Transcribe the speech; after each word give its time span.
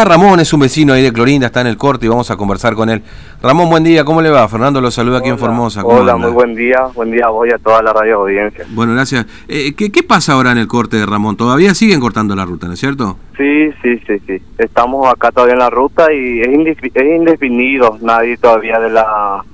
está 0.00 0.08
Ramón, 0.08 0.40
es 0.40 0.52
un 0.54 0.60
vecino 0.60 0.94
ahí 0.94 1.02
de 1.02 1.12
Clorinda, 1.12 1.46
está 1.46 1.60
en 1.60 1.66
el 1.66 1.76
corte 1.76 2.06
y 2.06 2.08
vamos 2.08 2.30
a 2.30 2.36
conversar 2.36 2.74
con 2.74 2.88
él. 2.88 3.02
Ramón, 3.42 3.68
buen 3.68 3.84
día, 3.84 4.02
¿cómo 4.02 4.22
le 4.22 4.30
va? 4.30 4.48
Fernando 4.48 4.80
lo 4.80 4.90
saluda 4.90 5.18
aquí 5.18 5.28
en 5.28 5.38
Formosa. 5.38 5.84
Hola, 5.84 6.16
muy 6.16 6.30
buen 6.30 6.54
día, 6.54 6.86
buen 6.94 7.10
día 7.10 7.26
a 7.26 7.28
vos 7.28 7.46
y 7.46 7.52
a 7.52 7.58
toda 7.58 7.82
la 7.82 7.92
radio 7.92 8.20
audiencia. 8.20 8.64
Bueno, 8.70 8.94
gracias. 8.94 9.26
Eh, 9.46 9.74
¿qué, 9.76 9.92
¿Qué 9.92 10.02
pasa 10.02 10.32
ahora 10.32 10.52
en 10.52 10.58
el 10.58 10.68
corte 10.68 10.96
de 10.96 11.04
Ramón? 11.04 11.36
¿Todavía 11.36 11.74
siguen 11.74 12.00
cortando 12.00 12.34
la 12.34 12.46
ruta, 12.46 12.66
no 12.66 12.74
es 12.74 12.80
cierto? 12.80 13.18
Sí, 13.36 13.70
sí, 13.82 13.98
sí, 14.06 14.18
sí. 14.26 14.42
Estamos 14.56 15.06
acá 15.06 15.32
todavía 15.32 15.54
en 15.54 15.58
la 15.58 15.70
ruta 15.70 16.10
y 16.12 16.40
es, 16.40 16.48
indefinido. 16.48 17.98
Nadie 18.00 18.38
todavía 18.38 18.78
de 18.78 18.90
la 18.90 19.44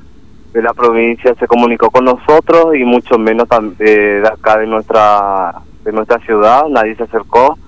de 0.53 0.63
la 0.63 0.73
provincia 0.75 1.35
se 1.35 1.47
comunicó 1.49 1.91
con 1.91 2.05
nosotros 2.05 2.77
y 2.77 2.85
mucho 2.85 3.19
menos 3.19 3.49
de 3.79 4.23
acá 4.33 4.59
de 4.59 4.67
nuestra 4.69 5.55
de 5.85 5.93
nuestra 5.93 6.19
ciudad. 6.21 6.67
Nadie 6.69 6.95
se 6.95 7.03
acercó 7.03 7.59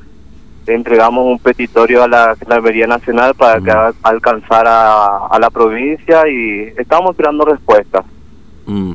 entregamos 0.75 1.27
un 1.27 1.39
petitorio 1.39 2.03
a 2.03 2.09
la 2.09 2.37
Gendarmería 2.37 2.87
Nacional 2.87 3.35
para 3.35 3.61
que 3.61 3.95
alcanzara 4.03 5.27
a 5.27 5.39
la 5.39 5.51
provincia 5.51 6.29
y 6.29 6.73
estamos 6.77 7.11
esperando 7.11 7.45
respuestas. 7.45 8.05
Mm. 8.67 8.93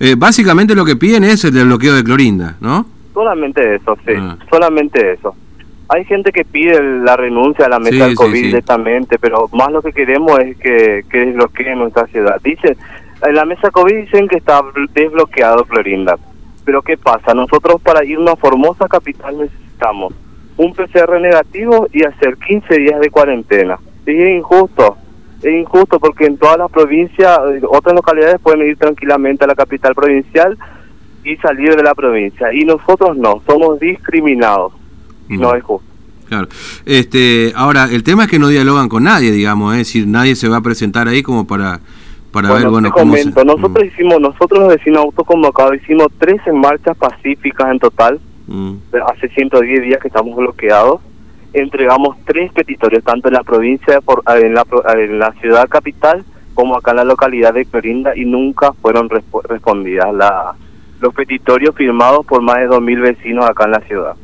Eh, 0.00 0.14
básicamente 0.16 0.74
lo 0.74 0.84
que 0.84 0.96
piden 0.96 1.24
es 1.24 1.44
el 1.44 1.54
desbloqueo 1.54 1.94
de 1.94 2.04
Clorinda, 2.04 2.56
¿no? 2.60 2.86
Solamente 3.12 3.76
eso, 3.76 3.96
sí, 4.06 4.12
ah. 4.16 4.36
solamente 4.50 5.12
eso. 5.12 5.34
Hay 5.88 6.04
gente 6.04 6.32
que 6.32 6.44
pide 6.44 6.82
la 7.02 7.16
renuncia 7.16 7.66
a 7.66 7.68
la 7.68 7.78
mesa 7.78 8.06
del 8.06 8.14
COVID 8.14 8.42
directamente, 8.42 9.18
pero 9.18 9.48
más 9.52 9.70
lo 9.70 9.82
que 9.82 9.92
queremos 9.92 10.38
es 10.40 10.56
que, 10.58 11.04
que 11.08 11.18
desbloqueen 11.18 11.78
nuestra 11.78 12.06
ciudad. 12.08 12.40
Dice, 12.42 12.76
en 13.22 13.34
la 13.34 13.44
mesa 13.44 13.70
COVID 13.70 13.96
dicen 13.96 14.28
que 14.28 14.36
está 14.36 14.62
desbloqueado 14.92 15.64
Clorinda, 15.64 16.16
pero 16.64 16.82
¿qué 16.82 16.96
pasa? 16.96 17.34
Nosotros 17.34 17.80
para 17.80 18.04
irnos 18.04 18.34
a 18.34 18.36
Formosa 18.36 18.88
Capital 18.88 19.38
necesitamos 19.38 20.12
un 20.56 20.72
PCR 20.72 21.20
negativo 21.20 21.88
y 21.92 22.04
hacer 22.04 22.36
15 22.36 22.78
días 22.78 23.00
de 23.00 23.10
cuarentena. 23.10 23.78
Y 24.06 24.12
es 24.12 24.38
injusto, 24.38 24.96
es 25.42 25.52
injusto 25.52 25.98
porque 25.98 26.26
en 26.26 26.38
todas 26.38 26.58
las 26.58 26.70
provincias, 26.70 27.38
eh, 27.52 27.60
otras 27.68 27.94
localidades 27.94 28.40
pueden 28.40 28.66
ir 28.66 28.76
tranquilamente 28.76 29.44
a 29.44 29.48
la 29.48 29.54
capital 29.54 29.94
provincial 29.94 30.56
y 31.24 31.36
salir 31.36 31.74
de 31.74 31.82
la 31.82 31.94
provincia. 31.94 32.52
Y 32.52 32.64
nosotros 32.64 33.16
no, 33.16 33.42
somos 33.46 33.80
discriminados. 33.80 34.72
No 35.28 35.54
es 35.54 35.64
justo. 35.64 35.86
Claro. 36.28 36.48
Este, 36.84 37.52
ahora, 37.54 37.88
el 37.90 38.02
tema 38.02 38.24
es 38.24 38.30
que 38.30 38.38
no 38.38 38.48
dialogan 38.48 38.88
con 38.88 39.04
nadie, 39.04 39.32
digamos, 39.32 39.74
es 39.74 39.78
decir, 39.78 40.06
nadie 40.06 40.34
se 40.36 40.48
va 40.48 40.58
a 40.58 40.60
presentar 40.60 41.08
ahí 41.08 41.22
como 41.22 41.46
para 41.46 41.80
para 42.36 42.52
ver, 42.52 42.68
bueno, 42.68 42.90
cómo 42.90 43.14
nosotros 43.16 43.86
hicimos, 43.86 44.20
nosotros 44.20 44.60
los 44.60 44.68
vecinos 44.68 45.04
autoconvocados 45.04 45.76
hicimos 45.76 46.08
13 46.18 46.52
marchas 46.52 46.94
pacíficas 46.98 47.70
en 47.70 47.78
total, 47.78 48.20
Mm. 48.46 48.76
Hace 49.08 49.28
110 49.28 49.82
días 49.82 50.00
que 50.00 50.08
estamos 50.08 50.36
bloqueados. 50.36 51.00
Entregamos 51.52 52.16
tres 52.24 52.52
petitorios, 52.52 53.02
tanto 53.02 53.28
en 53.28 53.34
la 53.34 53.42
provincia, 53.42 54.00
por, 54.00 54.22
en, 54.26 54.54
la, 54.54 54.66
en 54.94 55.18
la 55.18 55.32
ciudad 55.40 55.68
capital, 55.68 56.24
como 56.54 56.76
acá 56.76 56.90
en 56.90 56.98
la 56.98 57.04
localidad 57.04 57.54
de 57.54 57.64
Clorinda, 57.64 58.16
y 58.16 58.24
nunca 58.24 58.72
fueron 58.74 59.08
respondidas 59.08 60.12
la, 60.14 60.54
los 61.00 61.14
petitorios 61.14 61.74
firmados 61.74 62.26
por 62.26 62.42
más 62.42 62.56
de 62.56 62.68
2.000 62.68 63.00
vecinos 63.00 63.44
acá 63.46 63.64
en 63.64 63.70
la 63.70 63.80
ciudad. 63.80 64.16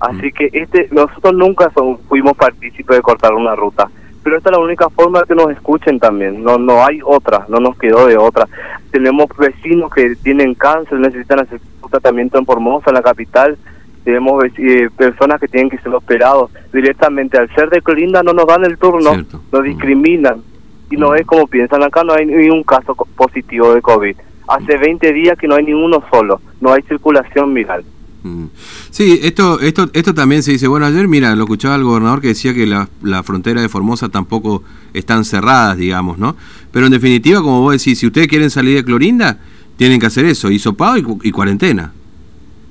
Así 0.00 0.28
mm. 0.28 0.32
que 0.32 0.50
este 0.52 0.88
nosotros 0.90 1.34
nunca 1.34 1.70
fuimos 2.08 2.36
partícipes 2.36 2.96
de 2.96 3.02
cortar 3.02 3.34
una 3.34 3.54
ruta, 3.54 3.90
pero 4.22 4.36
esta 4.36 4.50
es 4.50 4.56
la 4.56 4.62
única 4.62 4.90
forma 4.90 5.20
de 5.20 5.26
que 5.26 5.34
nos 5.34 5.50
escuchen 5.50 5.98
también, 5.98 6.42
no 6.42 6.58
no 6.58 6.84
hay 6.84 7.00
otra, 7.04 7.46
no 7.48 7.58
nos 7.58 7.76
quedó 7.78 8.06
de 8.06 8.16
otra. 8.16 8.46
Tenemos 8.90 9.26
vecinos 9.38 9.92
que 9.92 10.14
tienen 10.16 10.54
cáncer, 10.54 10.98
necesitan 10.98 11.40
hacer 11.40 11.60
tratamiento 11.90 12.38
en 12.38 12.46
Formosa, 12.46 12.90
en 12.90 12.94
la 12.94 13.02
capital. 13.02 13.58
Tenemos 14.04 14.42
eh, 14.56 14.88
personas 14.96 15.40
que 15.40 15.48
tienen 15.48 15.68
que 15.68 15.78
ser 15.78 15.94
operados 15.94 16.50
directamente. 16.72 17.38
Al 17.38 17.54
ser 17.54 17.68
de 17.68 17.82
Clorinda 17.82 18.22
no 18.22 18.32
nos 18.32 18.46
dan 18.46 18.64
el 18.64 18.78
turno, 18.78 19.10
nos 19.52 19.62
discriminan. 19.62 20.42
Y 20.90 20.96
no 20.96 21.10
mm. 21.10 21.16
es 21.16 21.26
como 21.26 21.46
piensan, 21.46 21.82
acá 21.82 22.02
no 22.02 22.14
hay 22.14 22.26
ni 22.26 22.48
un 22.48 22.62
caso 22.62 22.94
positivo 22.94 23.74
de 23.74 23.82
COVID. 23.82 24.16
Hace 24.48 24.76
20 24.78 25.12
días 25.12 25.38
que 25.38 25.46
no 25.46 25.56
hay 25.56 25.64
ninguno 25.64 26.02
solo, 26.10 26.40
no 26.60 26.72
hay 26.72 26.82
circulación 26.82 27.52
viral. 27.54 27.84
Mm. 28.22 28.46
Sí, 28.90 29.20
esto, 29.22 29.60
esto, 29.60 29.88
esto 29.92 30.14
también 30.14 30.42
se 30.42 30.52
dice. 30.52 30.68
Bueno, 30.68 30.86
ayer, 30.86 31.08
mira, 31.08 31.34
lo 31.34 31.44
escuchaba 31.44 31.76
el 31.76 31.84
gobernador 31.84 32.20
que 32.20 32.28
decía 32.28 32.52
que 32.54 32.66
la, 32.66 32.88
la 33.02 33.22
frontera 33.22 33.60
de 33.62 33.68
Formosa 33.68 34.08
tampoco 34.08 34.62
están 34.92 35.24
cerradas, 35.24 35.76
digamos, 35.76 36.18
¿no? 36.18 36.36
Pero 36.72 36.86
en 36.86 36.92
definitiva, 36.92 37.40
como 37.40 37.60
vos 37.62 37.72
decís, 37.72 37.98
si 37.98 38.06
ustedes 38.06 38.28
quieren 38.28 38.50
salir 38.50 38.76
de 38.76 38.84
Clorinda, 38.84 39.38
tienen 39.76 39.98
que 39.98 40.06
hacer 40.06 40.26
eso, 40.26 40.50
hisopado 40.50 40.98
y, 40.98 41.28
y 41.28 41.32
cuarentena. 41.32 41.92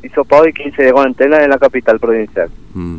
Hisopado 0.04 0.48
y 0.48 0.54
15 0.54 0.84
de 0.84 0.92
cuarentena 0.92 1.44
en 1.44 1.50
la 1.50 1.58
capital 1.58 2.00
provincial. 2.00 2.50
Mm. 2.74 2.98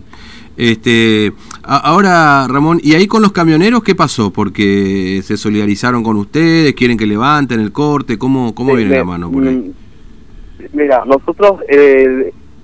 Este, 0.57 1.33
ahora, 1.63 2.47
Ramón, 2.47 2.81
¿y 2.83 2.93
ahí 2.93 3.07
con 3.07 3.23
los 3.23 3.33
camioneros 3.33 3.83
qué 3.83 3.95
pasó? 3.95 4.31
Porque 4.31 5.23
se 5.25 5.39
solidarizaron 5.39 6.03
con 6.03 6.17
ustedes, 6.17 6.75
quieren 6.75 6.99
que 6.99 7.07
levanten 7.07 7.61
el 7.61 7.73
corte, 7.73 8.19
¿cómo, 8.19 8.55
cómo 8.55 8.75
viene 8.75 8.99
la 8.99 9.05
mano 9.05 9.31
por 9.31 9.47
ahí? 9.47 9.55
Mm, 9.55 10.65
mira, 10.75 11.03
nosotros 11.07 11.61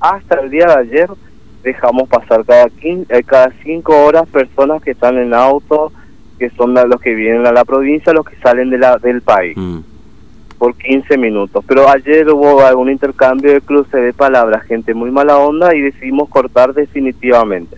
hasta 0.00 0.40
el 0.40 0.50
día 0.50 0.66
de 0.66 0.74
ayer 0.74 1.10
dejamos 1.62 2.08
pasar 2.08 2.44
cada, 2.44 2.68
eh, 2.80 3.22
cada 3.24 3.52
cinco 3.62 4.04
horas 4.04 4.28
personas 4.28 4.82
que 4.82 4.92
están 4.92 5.18
en 5.18 5.34
auto, 5.34 5.92
que 6.38 6.50
son 6.50 6.74
los 6.74 7.00
que 7.00 7.14
vienen 7.14 7.46
a 7.46 7.52
la 7.52 7.64
provincia, 7.64 8.12
los 8.12 8.24
que 8.24 8.36
salen 8.36 8.70
de 8.70 8.78
la, 8.78 8.98
del 8.98 9.22
país. 9.22 9.56
Mm 9.56 9.80
por 10.58 10.74
15 10.76 11.16
minutos. 11.18 11.64
Pero 11.66 11.88
ayer 11.88 12.28
hubo 12.30 12.60
algún 12.64 12.90
intercambio 12.90 13.52
de 13.52 13.60
cruce 13.60 13.96
de 13.96 14.12
palabras, 14.12 14.64
gente 14.64 14.94
muy 14.94 15.10
mala 15.10 15.38
onda 15.38 15.74
y 15.74 15.80
decidimos 15.80 16.28
cortar 16.28 16.74
definitivamente. 16.74 17.76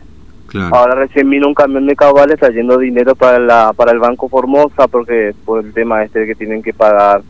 Ahora 0.72 0.94
recién 0.94 1.28
vino 1.28 1.46
un 1.46 1.52
camión 1.52 1.86
de 1.86 1.94
cabales 1.94 2.38
trayendo 2.38 2.78
dinero 2.78 3.14
para 3.14 3.38
la 3.38 3.74
para 3.74 3.92
el 3.92 3.98
Banco 3.98 4.30
Formosa 4.30 4.88
porque 4.88 5.34
por 5.44 5.62
el 5.62 5.74
tema 5.74 6.02
este 6.02 6.24
que 6.24 6.34
tienen 6.34 6.62
que 6.62 6.72
pagar 6.72 7.20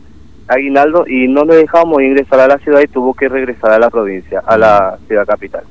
aguinaldo 0.49 1.05
y 1.07 1.27
no 1.27 1.45
le 1.45 1.55
dejamos 1.55 2.01
ingresar 2.01 2.39
a 2.39 2.47
la 2.47 2.57
ciudad 2.57 2.81
y 2.81 2.87
tuvo 2.87 3.13
que 3.13 3.29
regresar 3.29 3.71
a 3.71 3.79
la 3.79 3.89
provincia, 3.89 4.41
a 4.45 4.57
la 4.57 4.97
ciudad 5.07 5.25
capital. 5.25 5.63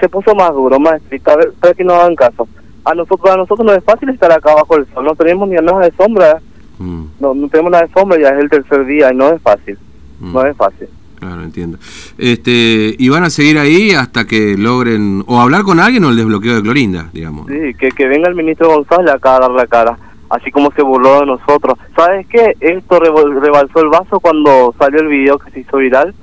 Se 0.00 0.08
puso 0.08 0.34
más 0.34 0.52
duro, 0.52 0.78
más 0.78 0.96
estricto, 0.96 1.32
para 1.60 1.74
que 1.74 1.84
no 1.84 1.94
hagan 1.94 2.14
caso. 2.14 2.46
A 2.84 2.94
nosotros, 2.94 3.34
a 3.34 3.36
nosotros 3.36 3.66
no 3.66 3.72
es 3.72 3.82
fácil 3.82 4.10
estar 4.10 4.30
acá 4.30 4.54
bajo 4.54 4.76
el 4.76 4.86
sol, 4.92 5.04
no 5.04 5.14
tenemos 5.16 5.48
ni 5.48 5.56
nada 5.56 5.80
de 5.80 5.92
sombra. 5.96 6.40
Mm. 6.78 7.04
No, 7.18 7.34
no 7.34 7.48
tenemos 7.48 7.72
nada 7.72 7.86
de 7.86 7.92
sombra, 7.92 8.20
ya 8.20 8.28
es 8.28 8.38
el 8.38 8.50
tercer 8.50 8.84
día 8.86 9.12
y 9.12 9.16
no 9.16 9.32
es 9.32 9.42
fácil. 9.42 9.78
Mm. 10.20 10.32
No 10.32 10.46
es 10.46 10.56
fácil. 10.56 10.88
Claro, 11.18 11.42
entiendo. 11.42 11.78
Este, 12.18 12.94
y 12.96 13.08
van 13.08 13.24
a 13.24 13.30
seguir 13.30 13.58
ahí 13.58 13.92
hasta 13.92 14.26
que 14.26 14.56
logren 14.56 15.24
o 15.26 15.40
hablar 15.40 15.62
con 15.62 15.80
alguien 15.80 16.04
o 16.04 16.10
el 16.10 16.16
desbloqueo 16.16 16.56
de 16.56 16.62
Clorinda, 16.62 17.08
digamos. 17.12 17.46
Sí, 17.46 17.74
que, 17.78 17.88
que 17.88 18.06
venga 18.06 18.28
el 18.28 18.34
ministro 18.34 18.68
González 18.68 19.14
acá 19.14 19.36
a 19.36 19.40
dar 19.40 19.50
la 19.50 19.66
cara, 19.66 19.98
así 20.30 20.50
como 20.50 20.70
se 20.72 20.82
burló 20.82 21.20
de 21.20 21.26
nosotros. 21.26 21.78
¿Sabes 21.96 22.26
qué? 22.28 22.56
Esto 22.60 22.98
rebalsó 23.00 23.80
el 23.80 23.88
vaso 23.88 24.20
cuando 24.20 24.74
salió 24.78 25.00
el 25.00 25.08
video 25.08 25.38
que 25.38 25.50
se 25.50 25.60
hizo 25.60 25.78
viral, 25.78 26.14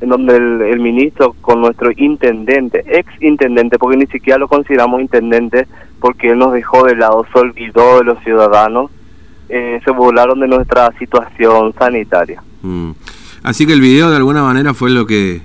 en 0.00 0.08
donde 0.08 0.36
el, 0.36 0.62
el 0.62 0.80
ministro 0.80 1.34
con 1.40 1.60
nuestro 1.60 1.90
intendente, 1.96 2.84
ex 2.86 3.10
intendente, 3.22 3.78
porque 3.78 3.96
ni 3.96 4.06
siquiera 4.06 4.38
lo 4.38 4.48
consideramos 4.48 5.00
intendente, 5.00 5.66
porque 6.00 6.30
él 6.30 6.38
nos 6.38 6.52
dejó 6.52 6.84
de 6.84 6.96
lado, 6.96 7.26
se 7.32 7.38
olvidó 7.38 7.98
de 7.98 8.04
los 8.04 8.22
ciudadanos 8.24 8.90
eh, 9.52 9.80
se 9.84 9.90
burlaron 9.90 10.38
de 10.38 10.46
nuestra 10.46 10.92
situación 10.96 11.74
sanitaria. 11.76 12.40
Mm. 12.62 12.92
Así 13.42 13.66
que 13.66 13.72
el 13.72 13.80
video 13.80 14.08
de 14.08 14.16
alguna 14.16 14.44
manera 14.44 14.74
fue 14.74 14.90
lo 14.90 15.06
que 15.06 15.42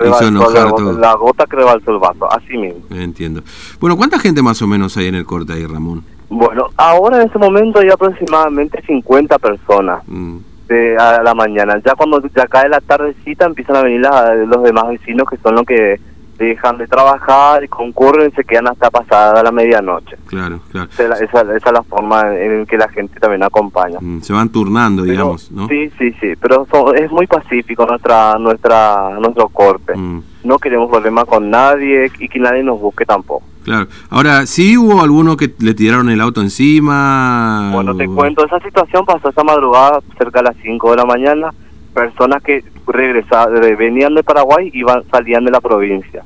hizo 0.00 0.26
enojar 0.26 0.64
la, 0.64 0.70
todo. 0.70 0.98
la 0.98 1.14
gota 1.16 1.44
que 1.44 1.56
rebalsó 1.56 1.90
el 1.90 1.98
vaso, 1.98 2.32
así 2.32 2.56
mismo. 2.56 2.80
Entiendo. 2.90 3.42
Bueno, 3.78 3.98
¿cuánta 3.98 4.18
gente 4.18 4.40
más 4.40 4.62
o 4.62 4.66
menos 4.66 4.96
hay 4.96 5.08
en 5.08 5.16
el 5.16 5.26
corte 5.26 5.52
ahí, 5.52 5.66
Ramón? 5.66 6.02
Bueno, 6.34 6.68
ahora 6.78 7.20
en 7.20 7.26
este 7.26 7.38
momento 7.38 7.80
hay 7.80 7.90
aproximadamente 7.90 8.80
50 8.86 9.38
personas 9.38 10.02
mm. 10.06 10.36
de, 10.66 10.96
a 10.96 11.22
la 11.22 11.34
mañana. 11.34 11.78
Ya 11.84 11.94
cuando 11.94 12.22
ya 12.34 12.46
cae 12.46 12.70
la 12.70 12.80
tardecita 12.80 13.44
empiezan 13.44 13.76
a 13.76 13.82
venir 13.82 14.00
los 14.46 14.62
demás 14.62 14.88
vecinos 14.88 15.28
que 15.28 15.36
son 15.36 15.56
los 15.56 15.66
que 15.66 16.00
dejan 16.38 16.78
de 16.78 16.86
trabajar 16.86 17.62
y 17.62 17.68
concurren 17.68 18.30
y 18.30 18.34
se 18.34 18.44
quedan 18.44 18.68
hasta 18.68 18.90
pasada 18.90 19.42
la 19.42 19.52
medianoche. 19.52 20.16
Claro, 20.26 20.60
claro. 20.70 20.88
Esa, 20.90 21.22
esa, 21.22 21.54
es 21.54 21.72
la 21.72 21.82
forma 21.82 22.34
en 22.34 22.64
que 22.64 22.78
la 22.78 22.88
gente 22.88 23.20
también 23.20 23.42
acompaña. 23.42 23.98
Mm, 24.00 24.20
se 24.22 24.32
van 24.32 24.48
turnando, 24.48 25.02
digamos, 25.02 25.52
¿no? 25.52 25.68
Sí, 25.68 25.90
sí, 25.98 26.12
sí, 26.18 26.32
pero 26.40 26.66
es 26.94 27.12
muy 27.12 27.26
pacífico 27.26 27.84
nuestra 27.84 28.38
nuestra 28.38 29.18
nuestro 29.20 29.50
corte. 29.50 29.94
Mm. 29.94 30.22
No 30.44 30.58
queremos 30.58 30.90
problemas 30.90 31.26
con 31.26 31.50
nadie 31.50 32.10
y 32.18 32.28
que 32.28 32.38
nadie 32.38 32.62
nos 32.62 32.80
busque 32.80 33.04
tampoco. 33.04 33.51
Claro. 33.64 33.86
Ahora, 34.10 34.46
¿sí 34.46 34.76
hubo 34.76 35.02
alguno 35.02 35.36
que 35.36 35.52
le 35.58 35.74
tiraron 35.74 36.10
el 36.10 36.20
auto 36.20 36.40
encima? 36.40 37.70
Bueno, 37.72 37.96
te 37.96 38.06
cuento, 38.06 38.44
esa 38.44 38.60
situación 38.60 39.04
pasó 39.04 39.28
esa 39.28 39.44
madrugada, 39.44 40.00
cerca 40.18 40.40
de 40.40 40.48
las 40.48 40.56
5 40.62 40.90
de 40.90 40.96
la 40.96 41.04
mañana, 41.04 41.50
personas 41.94 42.42
que 42.42 42.64
regresaban, 42.86 43.60
venían 43.78 44.14
de 44.14 44.22
Paraguay 44.22 44.70
y 44.72 44.80
iban, 44.80 45.04
salían 45.10 45.44
de 45.44 45.50
la 45.50 45.60
provincia 45.60 46.24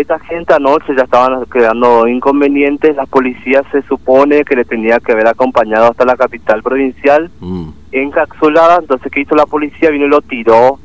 esta 0.00 0.18
gente 0.18 0.52
anoche 0.52 0.94
ya 0.94 1.04
estaban 1.04 1.44
creando 1.46 2.06
inconvenientes, 2.06 2.94
la 2.96 3.06
policía 3.06 3.62
se 3.72 3.82
supone 3.82 4.44
que 4.44 4.56
le 4.56 4.64
tenía 4.64 5.00
que 5.00 5.12
haber 5.12 5.26
acompañado 5.26 5.86
hasta 5.86 6.04
la 6.04 6.16
capital 6.16 6.62
provincial, 6.62 7.30
mm. 7.40 7.68
encapsulada, 7.92 8.78
entonces 8.80 9.10
¿qué 9.10 9.20
hizo 9.20 9.34
la 9.34 9.46
policía? 9.46 9.90
Vino 9.90 10.04
y 10.04 10.10
lo 10.10 10.20
tiró 10.20 10.78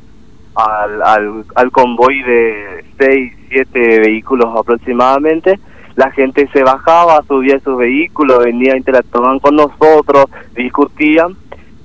al, 0.54 1.02
al, 1.02 1.44
al 1.54 1.70
convoy 1.70 2.22
de 2.22 2.81
6, 2.98 3.32
7 3.50 4.00
vehículos 4.00 4.48
aproximadamente, 4.56 5.58
la 5.94 6.10
gente 6.10 6.48
se 6.52 6.62
bajaba, 6.62 7.22
subía 7.28 7.60
sus 7.60 7.76
vehículos, 7.76 8.44
venía, 8.44 8.76
interactuaban 8.76 9.38
con 9.40 9.56
nosotros, 9.56 10.26
discutían. 10.54 11.36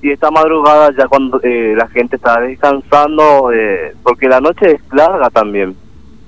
Y 0.02 0.12
esta 0.12 0.32
madrugada 0.32 0.92
ya 0.98 1.08
cuando 1.08 1.42
eh, 1.44 1.74
la 1.76 1.88
gente 1.88 2.16
estaba 2.16 2.42
descansando, 2.42 3.52
eh, 3.52 3.94
porque 4.04 4.30
la 4.30 4.40
noche 4.40 4.76
es 4.76 4.82
larga 4.94 5.30
también. 5.30 5.76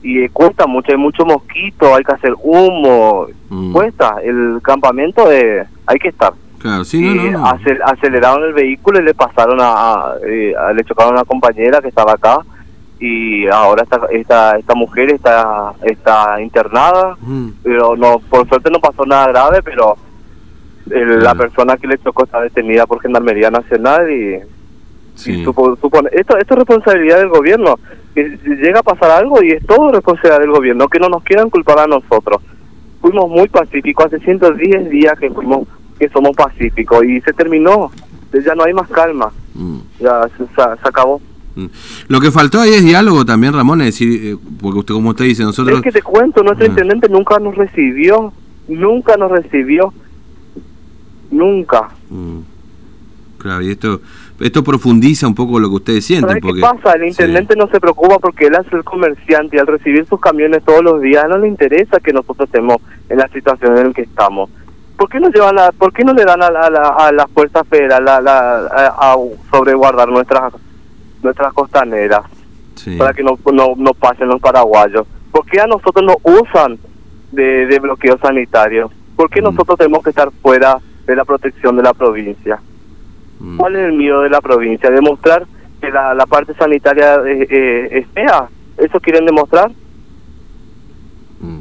Y 0.01 0.27
cuesta 0.29 0.65
mucho, 0.65 0.91
hay 0.91 0.97
mucho 0.97 1.25
mosquito, 1.25 1.93
hay 1.95 2.03
que 2.03 2.13
hacer 2.13 2.33
humo, 2.41 3.27
mm. 3.49 3.73
cuesta, 3.73 4.15
el 4.23 4.59
campamento 4.61 5.27
de, 5.27 5.65
hay 5.85 5.99
que 5.99 6.09
estar. 6.09 6.33
Claro, 6.57 6.83
sí, 6.83 7.01
no, 7.31 7.45
aceleraron 7.45 8.43
el 8.43 8.53
vehículo 8.53 8.99
y 8.99 9.03
le 9.03 9.13
pasaron 9.13 9.59
a, 9.61 10.15
eh, 10.25 10.53
le 10.75 10.83
chocaron 10.83 11.13
a 11.13 11.21
una 11.21 11.25
compañera 11.25 11.79
que 11.79 11.87
estaba 11.87 12.13
acá 12.13 12.39
y 12.99 13.47
ahora 13.47 13.83
esta 13.83 14.01
esta, 14.11 14.57
esta 14.57 14.75
mujer 14.75 15.11
está 15.13 15.73
está 15.83 16.41
internada, 16.41 17.17
mm. 17.21 17.49
pero 17.63 17.95
no 17.95 18.19
por 18.19 18.47
suerte 18.47 18.69
no 18.69 18.79
pasó 18.79 19.05
nada 19.05 19.27
grave, 19.27 19.61
pero 19.63 19.97
la 20.89 21.35
persona 21.35 21.77
que 21.77 21.87
le 21.87 21.97
chocó 21.99 22.23
está 22.23 22.41
detenida 22.41 22.85
por 22.85 23.01
Gendarmería 23.01 23.51
Nacional 23.51 24.09
y, 24.11 24.39
supone, 25.15 26.09
esto, 26.13 26.37
esto 26.37 26.53
es 26.53 26.59
responsabilidad 26.59 27.17
del 27.19 27.29
gobierno. 27.29 27.75
Que 28.15 28.23
llega 28.43 28.79
a 28.79 28.83
pasar 28.83 29.11
algo 29.11 29.43
y 29.43 29.51
es 29.51 29.65
todo 29.65 29.91
responsabilidad 29.91 30.39
del 30.39 30.51
gobierno, 30.51 30.87
que 30.87 30.99
no 30.99 31.09
nos 31.09 31.23
quieran 31.23 31.49
culpar 31.49 31.79
a 31.79 31.87
nosotros. 31.87 32.41
Fuimos 33.01 33.29
muy 33.29 33.47
pacíficos, 33.47 34.07
hace 34.07 34.19
110 34.19 34.89
días 34.89 35.17
que 35.19 35.29
fuimos 35.29 35.67
que 35.99 36.09
somos 36.09 36.35
pacíficos 36.35 37.03
y 37.03 37.19
se 37.21 37.33
terminó, 37.33 37.91
ya 38.31 38.55
no 38.55 38.63
hay 38.63 38.73
más 38.73 38.87
calma, 38.87 39.31
mm. 39.53 39.79
ya 39.99 40.27
se, 40.37 40.61
acabó. 40.61 41.21
Mm. 41.63 41.69
Lo 42.07 42.19
que 42.19 42.31
faltó 42.31 42.61
ahí 42.61 42.71
es 42.71 42.83
diálogo 42.83 43.25
también, 43.25 43.53
Ramón, 43.53 43.81
es 43.81 43.87
decir, 43.87 44.21
eh, 44.23 44.37
porque 44.61 44.79
usted, 44.79 44.93
como 44.93 45.09
usted 45.09 45.25
dice, 45.25 45.43
nosotros... 45.43 45.77
Es 45.77 45.83
que 45.83 45.91
te 45.91 46.01
cuento, 46.01 46.43
nuestro 46.43 46.65
ah. 46.65 46.69
intendente 46.69 47.09
nunca 47.09 47.39
nos 47.39 47.55
recibió, 47.55 48.33
nunca 48.67 49.17
nos 49.17 49.31
recibió 49.31 49.93
nunca. 51.31 51.89
Mm. 52.09 52.39
Claro, 53.37 53.61
y 53.61 53.71
esto 53.71 54.01
esto 54.39 54.63
profundiza 54.63 55.27
un 55.27 55.35
poco 55.35 55.59
lo 55.59 55.69
que 55.69 55.75
ustedes 55.75 56.05
sienten. 56.05 56.39
Porque, 56.39 56.61
¿Qué 56.61 56.61
pasa? 56.61 56.93
El 56.93 57.07
intendente 57.07 57.55
no 57.55 57.67
se 57.67 57.79
preocupa 57.79 58.19
porque 58.19 58.47
él 58.47 58.55
es 58.55 58.71
el 58.71 58.83
comerciante 58.83 59.57
y 59.57 59.59
al 59.59 59.67
recibir 59.67 60.05
sus 60.05 60.19
camiones 60.19 60.63
todos 60.63 60.81
los 60.81 61.01
días 61.01 61.25
no 61.27 61.37
le 61.37 61.47
interesa 61.47 61.99
que 61.99 62.13
nosotros 62.13 62.47
estemos 62.47 62.77
en 63.09 63.17
la 63.17 63.27
situación 63.29 63.77
en 63.77 63.87
la 63.87 63.93
que 63.93 64.03
estamos. 64.03 64.49
¿Por 64.97 65.09
qué 65.09 65.19
no, 65.19 65.29
llevan 65.29 65.55
la, 65.55 65.71
¿por 65.71 65.93
qué 65.93 66.03
no 66.03 66.13
le 66.13 66.23
dan 66.23 66.41
a, 66.41 66.49
la, 66.49 66.61
a, 66.61 67.11
las 67.11 67.29
fuerzas 67.31 67.65
federales 67.67 68.09
a, 68.09 69.15
sobreguardar 69.51 70.09
nuestras 70.09 70.53
nuestras 71.21 71.53
costaneras 71.53 72.21
para 72.97 73.13
que 73.13 73.23
no, 73.23 73.37
no, 73.53 73.73
no 73.77 73.93
pasen 73.93 74.27
los 74.27 74.39
paraguayos? 74.41 75.05
¿Por 75.31 75.45
qué 75.45 75.59
a 75.59 75.67
nosotros 75.67 76.03
nos 76.05 76.17
usan 76.23 76.79
de, 77.31 77.67
de 77.67 77.79
bloqueo 77.79 78.17
sanitario? 78.19 78.91
¿Por 79.15 79.29
qué 79.29 79.41
mm. 79.41 79.45
nosotros 79.45 79.77
tenemos 79.77 80.03
que 80.03 80.09
estar 80.09 80.31
fuera 80.41 80.79
de 81.09 81.15
la 81.15 81.25
protección 81.25 81.75
de 81.75 81.81
la 81.81 81.93
provincia. 81.93 82.61
Mm. 83.39 83.57
¿Cuál 83.57 83.75
es 83.75 83.85
el 83.85 83.93
miedo 83.93 84.21
de 84.21 84.29
la 84.29 84.41
provincia? 84.41 84.91
¿Demostrar 84.91 85.47
que 85.81 85.89
la, 85.89 86.13
la 86.13 86.27
parte 86.27 86.53
sanitaria 86.53 87.15
eh, 87.25 87.47
eh, 87.49 87.89
es 87.91 88.07
fea? 88.13 88.47
¿Eso 88.77 88.99
quieren 88.99 89.25
demostrar? 89.25 89.71
Mm. 91.41 91.59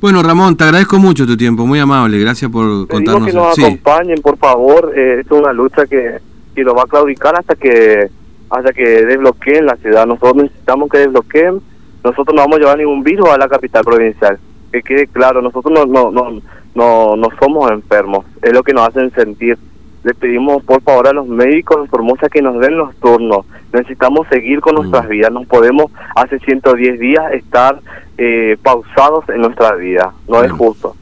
Bueno, 0.00 0.22
Ramón, 0.24 0.56
te 0.56 0.64
agradezco 0.64 0.98
mucho 0.98 1.24
tu 1.24 1.36
tiempo, 1.36 1.66
muy 1.66 1.78
amable, 1.78 2.18
gracias 2.18 2.50
por 2.50 2.88
contarnos. 2.88 3.28
que 3.28 3.32
nos 3.32 3.56
acompañen, 3.56 4.20
por 4.22 4.36
favor, 4.38 4.92
eh, 4.96 5.20
es 5.20 5.30
una 5.30 5.52
lucha 5.52 5.86
que, 5.86 6.18
que 6.54 6.64
lo 6.64 6.74
va 6.74 6.82
a 6.82 6.86
claudicar 6.86 7.38
hasta 7.38 7.54
que 7.54 8.10
hasta 8.50 8.72
que 8.72 9.04
desbloqueen 9.06 9.66
la 9.66 9.76
ciudad. 9.76 10.06
Nosotros 10.06 10.44
necesitamos 10.44 10.90
que 10.90 10.98
desbloqueen, 10.98 11.60
nosotros 12.02 12.34
no 12.34 12.42
vamos 12.42 12.56
a 12.56 12.60
llevar 12.60 12.78
ningún 12.78 13.02
virus 13.02 13.28
a 13.28 13.38
la 13.38 13.48
capital 13.48 13.84
provincial. 13.84 14.38
Que 14.72 14.82
quede 14.82 15.06
claro, 15.06 15.40
nosotros 15.40 15.72
no, 15.72 15.86
no, 15.86 16.10
no, 16.10 16.40
no, 16.74 17.16
no 17.16 17.28
somos 17.40 17.70
enfermos, 17.70 18.24
es 18.42 18.52
lo 18.52 18.62
que 18.62 18.72
nos 18.72 18.88
hacen 18.88 19.12
sentir. 19.12 19.58
Le 20.02 20.14
pedimos 20.14 20.64
por 20.64 20.80
favor 20.82 21.08
a 21.08 21.12
los 21.12 21.26
médicos 21.26 21.76
por 21.76 22.00
Formosa 22.00 22.28
que 22.30 22.40
nos 22.40 22.58
den 22.58 22.78
los 22.78 22.94
turnos. 22.96 23.44
Necesitamos 23.70 24.26
seguir 24.28 24.60
con 24.60 24.76
nuestras 24.76 25.04
mm. 25.04 25.08
vidas. 25.08 25.30
No 25.30 25.42
podemos 25.42 25.92
hace 26.16 26.38
110 26.38 26.98
días 26.98 27.32
estar 27.34 27.80
eh, 28.16 28.56
pausados 28.62 29.28
en 29.28 29.42
nuestra 29.42 29.74
vida. 29.74 30.14
No 30.26 30.42
es 30.42 30.50
justo. 30.52 30.96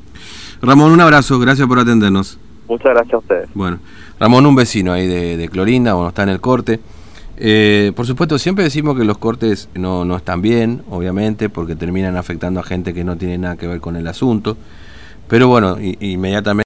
Ramón, 0.61 0.91
un 0.91 1.01
abrazo. 1.01 1.39
Gracias 1.39 1.69
por 1.69 1.79
atendernos. 1.79 2.41
Muchas 2.69 2.93
gracias 2.93 3.15
a 3.15 3.19
ustedes. 3.19 3.49
Bueno, 3.55 3.79
Ramón, 4.19 4.45
un 4.47 4.57
vecino 4.57 4.93
ahí 4.93 5.07
de, 5.07 5.37
de 5.37 5.49
Clorinda, 5.49 5.95
bueno, 5.95 6.09
está 6.09 6.25
en 6.25 6.31
el 6.31 6.41
corte. 6.41 6.81
Eh, 7.41 7.93
por 7.95 8.07
supuesto, 8.07 8.39
siempre 8.39 8.65
decimos 8.65 8.97
que 8.97 9.05
los 9.05 9.19
cortes 9.19 9.69
no, 9.75 10.05
no 10.05 10.17
están 10.17 10.43
bien, 10.43 10.83
obviamente, 10.91 11.49
porque 11.49 11.77
terminan 11.77 12.17
afectando 12.17 12.59
a 12.61 12.63
gente 12.65 12.93
que 12.93 13.05
no 13.05 13.17
tiene 13.17 13.39
nada 13.39 13.57
que 13.57 13.67
ver 13.67 13.81
con 13.81 13.97
el 13.97 14.07
asunto. 14.09 14.57
Pero 15.29 15.47
bueno, 15.47 15.77
inmediatamente... 15.81 16.57